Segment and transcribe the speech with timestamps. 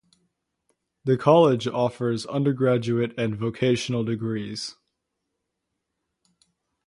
[1.03, 4.75] The college offers undergraduate and vocational degrees.